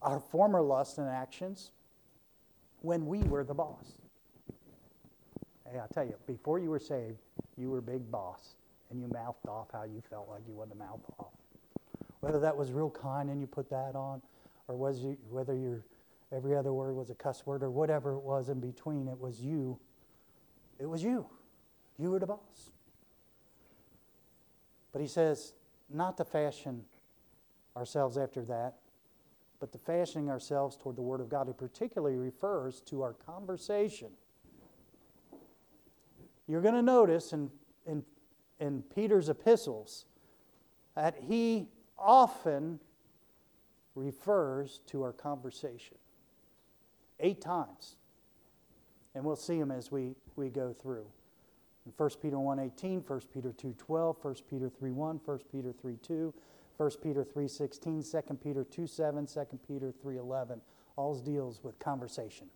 [0.00, 1.70] our former lusts and actions
[2.80, 3.98] when we were the boss.
[5.70, 7.18] Hey, I tell you, before you were saved,
[7.58, 8.54] you were big boss,
[8.88, 11.34] and you mouthed off how you felt like you wanted to mouth off.
[12.20, 14.22] Whether that was real kind and you put that on,
[14.68, 15.84] or was you, whether your
[16.32, 19.38] every other word was a cuss word, or whatever it was in between, it was
[19.42, 19.78] you.
[20.78, 21.26] It was you.
[21.98, 22.70] You were the boss.
[24.92, 25.54] But he says,
[25.88, 26.84] not to fashion
[27.76, 28.74] ourselves after that,
[29.60, 31.48] but to fashioning ourselves toward the Word of God.
[31.48, 34.08] It particularly refers to our conversation.
[36.48, 37.50] You're going to notice in,
[37.86, 38.02] in,
[38.58, 40.06] in Peter's epistles
[40.96, 42.80] that he often
[43.94, 45.98] refers to our conversation.
[47.20, 47.96] Eight times.
[49.14, 51.06] And we'll see them as we, we go through.
[51.90, 56.32] In 1 Peter 1.18, 1 Peter 2.12, 1 Peter 3.1, 1 Peter 3.2,
[56.76, 60.60] 1 Peter 3.16, 2 Peter 2.7, 2 Peter 3.11.
[60.94, 62.46] All deals with conversation.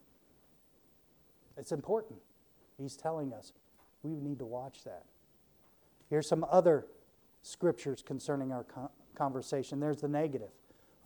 [1.56, 2.20] It's important.
[2.78, 3.52] He's telling us
[4.04, 5.04] we need to watch that.
[6.10, 6.86] Here's some other
[7.42, 8.64] scriptures concerning our
[9.16, 9.80] conversation.
[9.80, 10.50] There's the negative.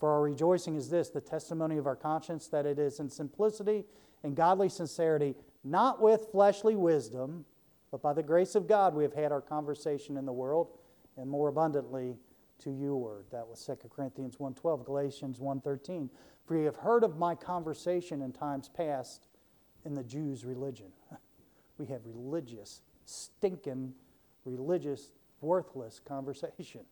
[0.00, 3.84] For our rejoicing is this the testimony of our conscience that it is in simplicity
[4.22, 7.46] and godly sincerity, not with fleshly wisdom
[7.90, 10.68] but by the grace of God, we have had our conversation in the world,
[11.16, 12.16] and more abundantly
[12.60, 13.26] to you word.
[13.30, 16.08] That was 2 Corinthians 1.12, Galatians 1.13.
[16.44, 19.28] For you have heard of my conversation in times past
[19.84, 20.92] in the Jews' religion.
[21.78, 23.94] We have religious, stinking,
[24.44, 26.80] religious, worthless conversation.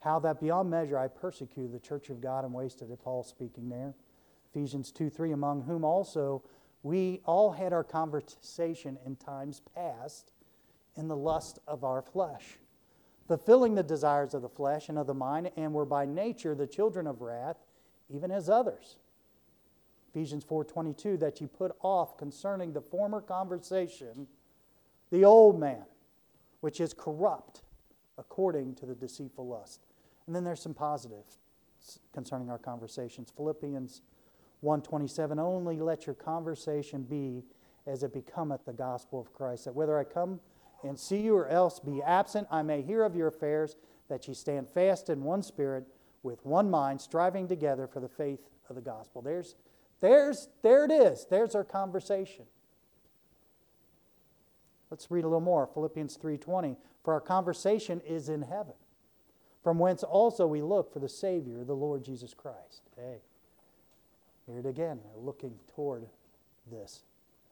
[0.00, 3.70] How that beyond measure I persecuted the church of God and wasted it, Paul speaking
[3.70, 3.94] there.
[4.52, 6.42] Ephesians 2 3, among whom also
[6.82, 10.32] we all had our conversation in times past
[10.96, 12.58] in the lust of our flesh,
[13.26, 16.66] fulfilling the desires of the flesh and of the mind, and were by nature the
[16.66, 17.58] children of wrath,
[18.08, 18.96] even as others.
[20.10, 24.26] Ephesians 4:22 that you put off concerning the former conversation
[25.10, 25.84] the old man
[26.60, 27.62] which is corrupt
[28.18, 29.86] according to the deceitful lust.
[30.26, 31.38] And then there's some positives
[32.12, 33.30] concerning our conversations.
[33.30, 34.02] Philippians
[34.60, 37.42] 127 only let your conversation be
[37.86, 40.40] as it becometh the gospel of Christ that whether I come
[40.82, 43.76] and see you or else be absent I may hear of your affairs
[44.08, 45.84] that ye stand fast in one spirit
[46.22, 49.22] with one mind striving together for the faith of the gospel.
[49.22, 49.54] There's
[50.00, 51.26] there's there it is.
[51.28, 52.44] There's our conversation.
[54.90, 55.66] Let's read a little more.
[55.66, 58.74] Philippians 3.20 for our conversation is in heaven
[59.62, 62.82] from whence also we look for the savior the lord jesus christ.
[62.96, 63.20] Hey
[64.50, 66.06] here it again, looking toward
[66.70, 67.04] this,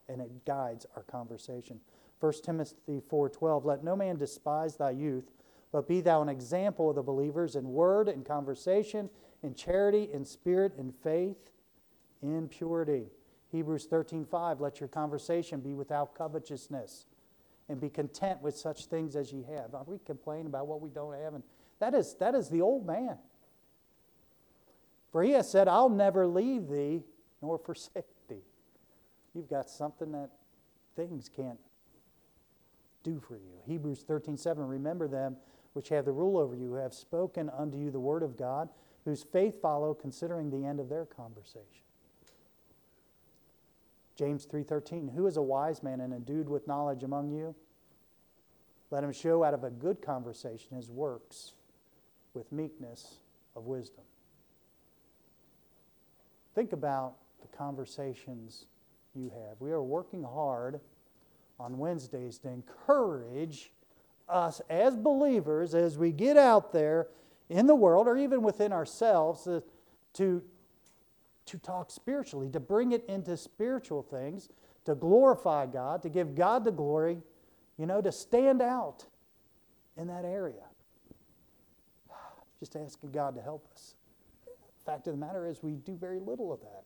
[0.09, 1.81] and it guides our conversation.
[2.21, 5.31] 1 Timothy 4:12 Let no man despise thy youth,
[5.71, 9.11] but be thou an example of the believers in word and conversation,
[9.43, 11.51] in charity, in spirit, in faith,
[12.23, 13.11] in purity.
[13.51, 17.07] Hebrews 13:5 Let your conversation be without covetousness,
[17.69, 19.75] and be content with such things as ye have.
[19.87, 21.45] We complain about what we don't have, and
[21.79, 23.19] that is that is the old man.
[25.13, 27.03] For he has said, I'll never leave thee
[27.41, 28.45] nor forsake thee.
[29.35, 30.31] You've got something that
[30.97, 31.59] things can't
[33.03, 33.61] do for you.
[33.67, 35.37] Hebrews 13 7, remember them
[35.73, 38.69] which have the rule over you, who have spoken unto you the word of God,
[39.05, 41.85] whose faith follow, considering the end of their conversation.
[44.17, 47.55] James 3:13 Who is a wise man and endued with knowledge among you?
[48.91, 51.53] Let him show out of a good conversation his works
[52.35, 53.19] with meekness
[53.55, 54.05] of wisdom.
[56.59, 58.67] Think about the conversations
[59.15, 59.61] you have.
[59.61, 60.81] We are working hard
[61.61, 63.71] on Wednesdays to encourage
[64.29, 67.07] us as believers as we get out there
[67.49, 69.63] in the world or even within ourselves to,
[70.15, 70.43] to,
[71.47, 74.49] to talk spiritually, to bring it into spiritual things,
[74.85, 77.23] to glorify God, to give God the glory,
[77.77, 79.05] you know, to stand out
[79.97, 80.65] in that area.
[82.59, 83.95] Just asking God to help us.
[84.89, 86.85] Fact of the matter is, we do very little of that.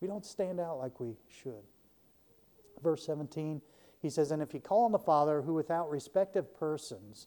[0.00, 1.64] We don't stand out like we should.
[2.80, 3.60] Verse 17,
[4.00, 7.26] he says, And if you call on the Father, who without respect of persons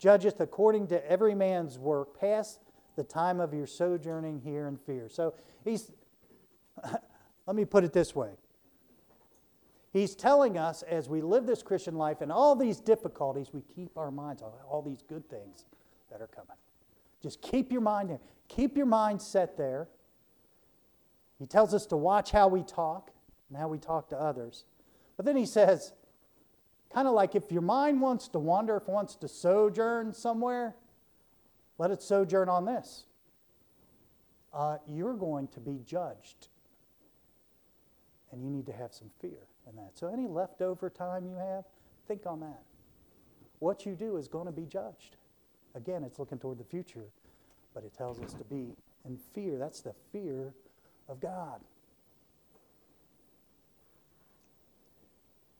[0.00, 2.58] judgeth according to every man's work, pass
[2.96, 5.08] the time of your sojourning here in fear.
[5.08, 5.34] So
[5.64, 5.92] he's,
[7.46, 8.30] let me put it this way.
[9.92, 13.96] He's telling us as we live this Christian life and all these difficulties, we keep
[13.96, 15.64] our minds on all these good things
[16.10, 16.56] that are coming.
[17.22, 18.20] Just keep your mind there.
[18.48, 19.88] Keep your mind set there.
[21.38, 23.10] He tells us to watch how we talk
[23.48, 24.64] and how we talk to others.
[25.16, 25.92] But then he says,
[26.92, 30.74] kind of like if your mind wants to wander, if it wants to sojourn somewhere,
[31.76, 33.04] let it sojourn on this.
[34.52, 36.48] Uh, you're going to be judged.
[38.32, 39.92] And you need to have some fear in that.
[39.94, 41.64] So, any leftover time you have,
[42.06, 42.62] think on that.
[43.58, 45.16] What you do is going to be judged.
[45.74, 47.06] Again, it's looking toward the future,
[47.74, 49.58] but it tells us to be in fear.
[49.58, 50.54] That's the fear
[51.08, 51.60] of God.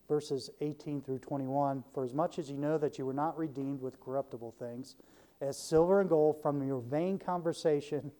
[0.08, 3.82] Verses 18 through 21 For as much as you know that you were not redeemed
[3.82, 4.96] with corruptible things,
[5.40, 8.10] as silver and gold from your vain conversation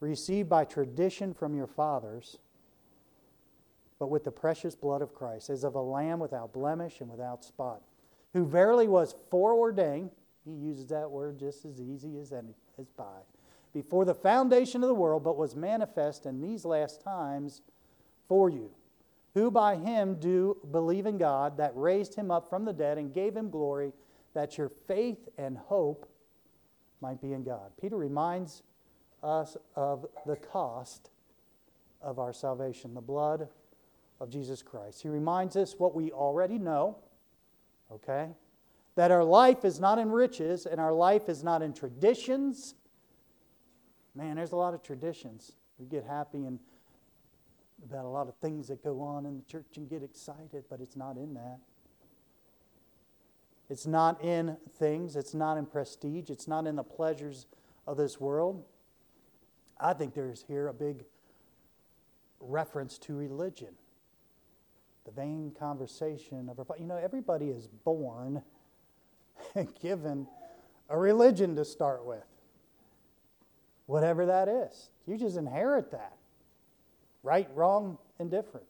[0.00, 2.38] received by tradition from your fathers,
[3.98, 7.44] but with the precious blood of Christ, as of a lamb without blemish and without
[7.44, 7.82] spot,
[8.32, 10.10] who verily was foreordained
[10.48, 13.20] he uses that word just as easy as any as by.
[13.72, 17.60] Before the foundation of the world, but was manifest in these last times
[18.26, 18.70] for you,
[19.34, 23.12] who by him do believe in God, that raised him up from the dead and
[23.12, 23.92] gave him glory,
[24.34, 26.08] that your faith and hope
[27.00, 27.70] might be in God.
[27.80, 28.62] Peter reminds
[29.22, 31.10] us of the cost
[32.00, 33.48] of our salvation, the blood
[34.20, 35.02] of Jesus Christ.
[35.02, 36.96] He reminds us what we already know,
[37.92, 38.28] okay?
[38.98, 42.74] That our life is not in riches and our life is not in traditions.
[44.12, 45.52] Man, there's a lot of traditions.
[45.78, 46.58] We get happy and
[47.88, 50.80] about a lot of things that go on in the church and get excited, but
[50.80, 51.60] it's not in that.
[53.70, 57.46] It's not in things, it's not in prestige, it's not in the pleasures
[57.86, 58.64] of this world.
[59.78, 61.04] I think there's here a big
[62.40, 63.76] reference to religion.
[65.04, 68.42] The vain conversation of you know, everybody is born
[69.82, 70.26] given
[70.88, 72.24] a religion to start with.
[73.86, 74.90] Whatever that is.
[75.06, 76.16] You just inherit that.
[77.22, 78.66] Right, wrong, indifferent.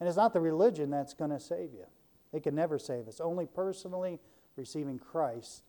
[0.00, 1.86] And it's not the religion that's going to save you.
[2.32, 3.20] It can never save us.
[3.20, 4.18] Only personally
[4.56, 5.62] receiving Christ,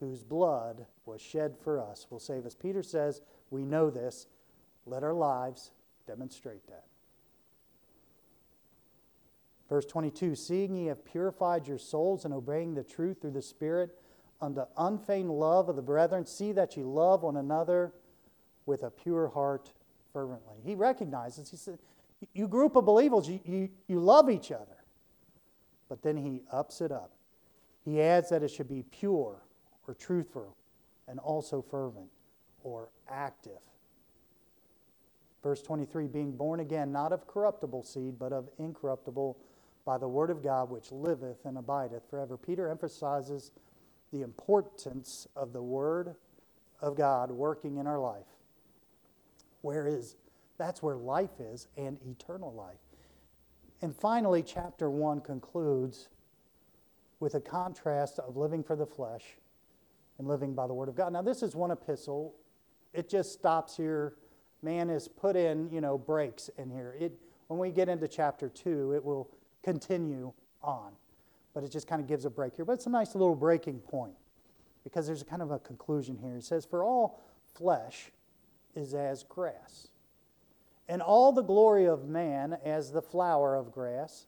[0.00, 2.54] whose blood was shed for us, will save us.
[2.54, 4.26] Peter says, We know this.
[4.86, 5.72] Let our lives
[6.06, 6.84] demonstrate that.
[9.68, 13.96] Verse 22 Seeing ye have purified your souls in obeying the truth through the Spirit
[14.40, 17.92] unto unfeigned love of the brethren, see that ye love one another
[18.66, 19.72] with a pure heart
[20.12, 20.56] fervently.
[20.64, 21.78] He recognizes, he said,
[22.32, 24.76] You group of believers, you, you, you love each other.
[25.88, 27.12] But then he ups it up.
[27.84, 29.42] He adds that it should be pure
[29.86, 30.56] or truthful
[31.08, 32.10] and also fervent
[32.62, 33.58] or active.
[35.42, 39.36] Verse 23 being born again, not of corruptible seed, but of incorruptible
[39.84, 42.36] by the word of God which liveth and abideth forever.
[42.36, 43.50] Peter emphasizes
[44.12, 46.14] the importance of the word
[46.80, 48.26] of God working in our life.
[49.62, 50.16] Where is
[50.60, 52.76] that's where life is and eternal life.
[53.80, 56.08] And finally, chapter 1 concludes
[57.18, 59.24] with a contrast of living for the flesh
[60.18, 61.14] and living by the word of God.
[61.14, 62.34] Now, this is one epistle.
[62.92, 64.16] It just stops here.
[64.62, 66.94] Man is put in, you know, breaks in here.
[67.00, 67.12] It,
[67.46, 69.30] when we get into chapter 2, it will
[69.62, 70.30] continue
[70.62, 70.92] on.
[71.54, 72.64] But it just kind of gives a break here.
[72.64, 74.14] But it's a nice little breaking point
[74.84, 76.36] because there's a kind of a conclusion here.
[76.36, 77.20] It says, For all
[77.54, 78.10] flesh
[78.74, 79.88] is as grass,
[80.88, 84.26] and all the glory of man as the flower of grass.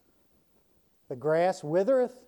[1.08, 2.18] The grass withereth,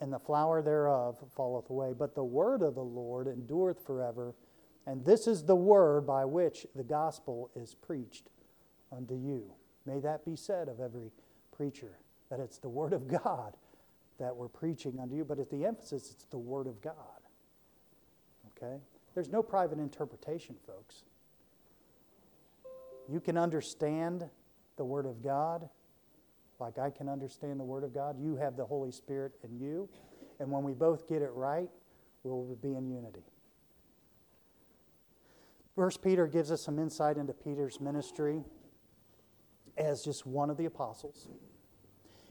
[0.00, 1.94] and the flower thereof falleth away.
[1.96, 4.34] But the word of the Lord endureth forever.
[4.86, 8.28] And this is the word by which the gospel is preached
[8.90, 9.52] unto you.
[9.86, 11.10] May that be said of every
[11.52, 13.54] preacher, that it's the Word of God
[14.20, 16.94] that we're preaching unto you, but at the emphasis, it's the Word of God.
[18.56, 18.76] Okay?
[19.14, 21.02] There's no private interpretation, folks.
[23.08, 24.28] You can understand
[24.76, 25.68] the Word of God
[26.60, 28.16] like I can understand the Word of God.
[28.20, 29.88] You have the Holy Spirit in you.
[30.38, 31.70] And when we both get it right,
[32.22, 33.24] we'll be in unity.
[35.74, 38.42] First Peter gives us some insight into Peter's ministry
[39.78, 41.28] as just one of the apostles.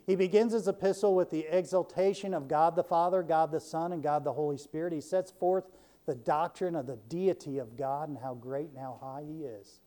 [0.10, 4.02] He begins his epistle with the exaltation of God the Father, God the Son, and
[4.02, 4.92] God the Holy Spirit.
[4.92, 5.66] He sets forth
[6.08, 9.82] the doctrine of the deity of God and how great and how high He is.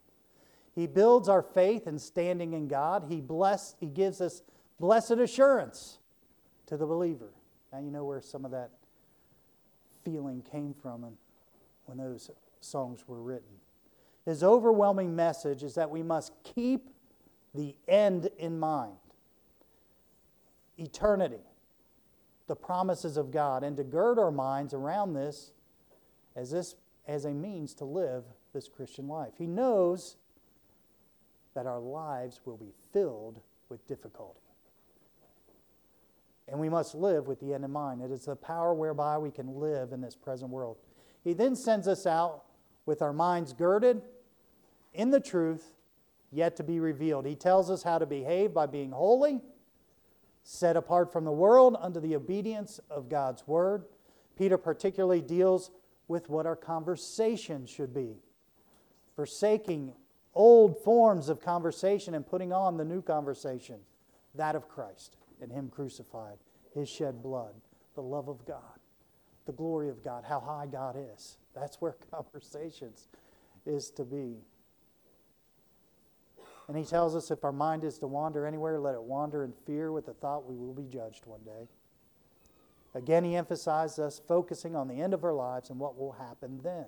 [0.76, 3.06] He builds our faith and standing in God.
[3.08, 4.44] He, bless, he gives us
[4.78, 5.98] blessed assurance
[6.66, 7.32] to the believer.
[7.72, 8.70] Now you know where some of that
[10.04, 11.04] feeling came from
[11.86, 13.56] when those songs were written.
[14.24, 16.90] His overwhelming message is that we must keep
[17.56, 18.98] the end in mind
[20.78, 21.44] eternity,
[22.46, 25.52] the promises of God, and to gird our minds around this
[26.36, 29.32] as, this as a means to live this Christian life.
[29.38, 30.16] He knows
[31.54, 34.40] that our lives will be filled with difficulty.
[36.48, 38.02] And we must live with the end in mind.
[38.02, 40.76] It is the power whereby we can live in this present world.
[41.24, 42.42] He then sends us out
[42.84, 44.02] with our minds girded
[44.92, 45.72] in the truth
[46.30, 47.26] yet to be revealed.
[47.26, 49.40] He tells us how to behave by being holy,
[50.42, 53.84] set apart from the world under the obedience of God's word.
[54.36, 55.70] Peter particularly deals
[56.08, 58.16] with what our conversation should be,
[59.14, 59.92] forsaking
[60.34, 63.76] old forms of conversation and putting on the new conversation,
[64.34, 66.38] that of Christ and Him crucified,
[66.74, 67.54] His shed blood,
[67.94, 68.80] the love of God,
[69.46, 71.36] the glory of God, how high God is.
[71.54, 73.08] That's where conversations
[73.66, 74.38] is to be.
[76.68, 79.52] And he tells us if our mind is to wander anywhere, let it wander in
[79.66, 81.68] fear with the thought we will be judged one day.
[82.94, 86.60] Again, he emphasizes us focusing on the end of our lives and what will happen
[86.62, 86.86] then.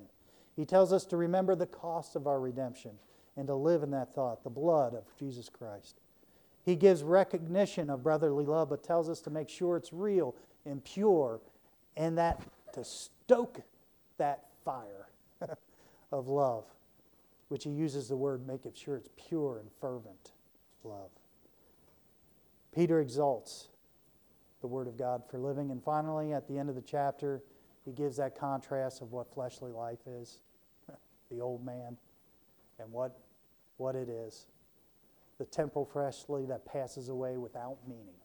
[0.55, 2.93] He tells us to remember the cost of our redemption
[3.37, 6.01] and to live in that thought, the blood of Jesus Christ.
[6.65, 10.85] He gives recognition of brotherly love, but tells us to make sure it's real and
[10.85, 11.41] pure
[11.97, 12.43] and that
[12.75, 13.61] to stoke
[14.19, 15.09] that fire
[16.13, 16.65] of love
[17.55, 20.33] which he uses the word make it sure it's pure and fervent
[20.83, 21.13] love.
[22.75, 23.69] Peter exalts
[24.61, 25.71] the word of God for living.
[25.71, 27.45] And finally, at the end of the chapter,
[27.85, 30.41] he gives that contrast of what fleshly life is
[31.31, 31.97] the old man
[32.81, 33.21] and what,
[33.77, 34.47] what it is
[35.39, 38.17] the temporal fleshly that passes away without meaning.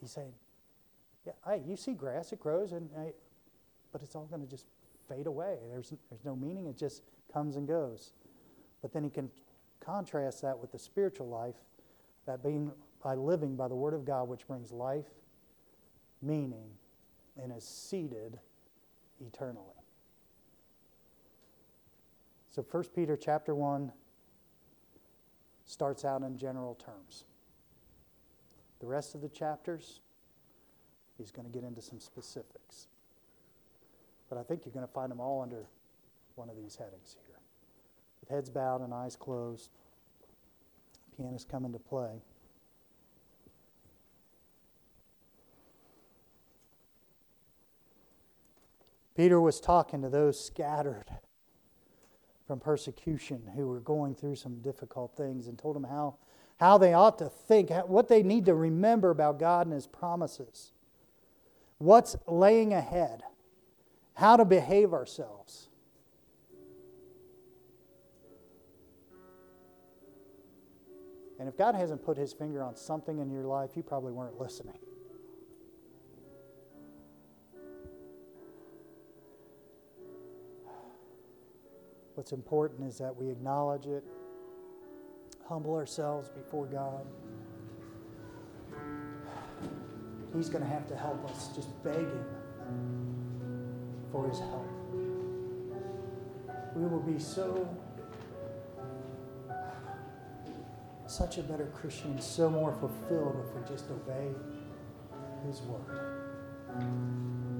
[0.00, 0.32] He's saying,
[1.24, 2.90] yeah, hey, you see grass, it grows, and
[3.92, 4.66] but it's all going to just
[5.10, 5.56] fade away.
[5.70, 7.02] There's, there's no meaning, it just
[7.32, 8.12] comes and goes.
[8.82, 9.30] But then he can
[9.80, 11.56] contrast that with the spiritual life,
[12.26, 12.70] that being
[13.02, 15.06] by living by the Word of God, which brings life,
[16.22, 16.68] meaning,
[17.42, 18.38] and is seated
[19.26, 19.66] eternally.
[22.50, 23.92] So 1 Peter chapter 1
[25.64, 27.24] starts out in general terms.
[28.80, 30.00] The rest of the chapters,
[31.16, 32.88] he's going to get into some specifics.
[34.30, 35.66] But I think you're going to find them all under
[36.36, 37.36] one of these headings here.
[38.20, 39.70] With heads bowed and eyes closed,
[41.16, 42.22] pianist come into play.
[49.16, 51.10] Peter was talking to those scattered
[52.46, 56.14] from persecution who were going through some difficult things and told them how,
[56.58, 60.72] how they ought to think, what they need to remember about God and His promises,
[61.78, 63.24] what's laying ahead
[64.20, 65.70] how to behave ourselves.
[71.38, 74.38] And if God hasn't put his finger on something in your life, you probably weren't
[74.38, 74.78] listening.
[82.12, 84.04] What's important is that we acknowledge it,
[85.48, 87.06] humble ourselves before God.
[90.36, 91.48] He's going to have to help us.
[91.56, 92.24] Just beg Him
[94.12, 94.66] for his help.
[96.74, 97.68] We will be so,
[101.06, 104.28] such a better Christian, so more fulfilled if we just obey
[105.46, 105.98] his word.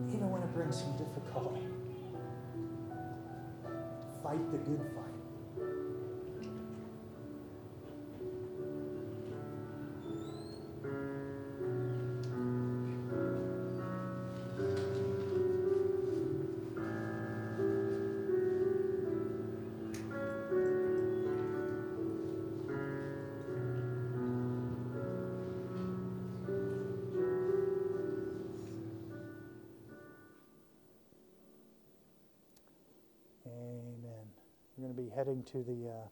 [0.08, 1.66] Even when it brings some difficulty,
[4.22, 5.09] fight the good fight.
[35.00, 36.08] Be heading to the uh,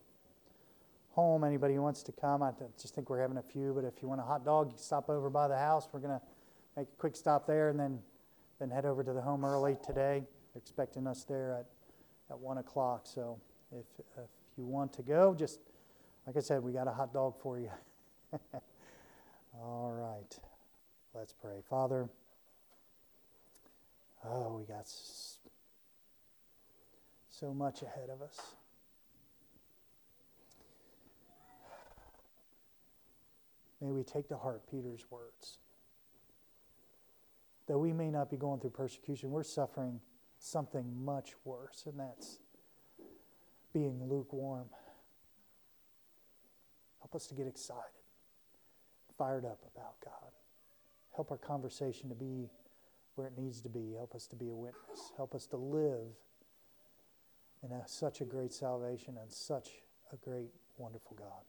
[1.10, 1.44] home.
[1.44, 4.08] Anybody who wants to come, I just think we're having a few, but if you
[4.08, 5.88] want a hot dog, you stop over by the house.
[5.92, 6.20] We're to
[6.76, 7.98] make a quick stop there and then,
[8.58, 10.22] then head over to the home early today.
[10.52, 11.66] They're expecting us there at,
[12.30, 13.02] at 1 o'clock.
[13.04, 13.38] So
[13.72, 13.84] if,
[14.16, 15.60] if you want to go, just
[16.26, 17.70] like I said, we got a hot dog for you.
[19.60, 20.38] All right.
[21.14, 21.60] Let's pray.
[21.68, 22.08] Father,
[24.24, 24.86] oh, we got
[27.28, 28.57] so much ahead of us.
[33.80, 35.58] May we take to heart Peter's words.
[37.66, 40.00] Though we may not be going through persecution, we're suffering
[40.38, 42.38] something much worse, and that's
[43.72, 44.68] being lukewarm.
[47.00, 47.82] Help us to get excited,
[49.16, 50.32] fired up about God.
[51.14, 52.48] Help our conversation to be
[53.14, 53.94] where it needs to be.
[53.96, 55.12] Help us to be a witness.
[55.16, 56.06] Help us to live
[57.62, 59.68] in a, such a great salvation and such
[60.12, 61.42] a great, wonderful God.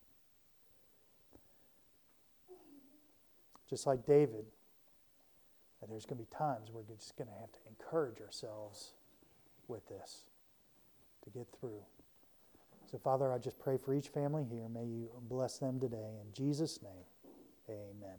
[3.69, 4.45] Just like David,
[5.89, 8.93] there's going to be times where we're just going to have to encourage ourselves
[9.67, 10.23] with this
[11.23, 11.81] to get through.
[12.91, 14.67] So, Father, I just pray for each family here.
[14.67, 16.17] May you bless them today.
[16.21, 17.05] In Jesus' name,
[17.69, 18.17] amen.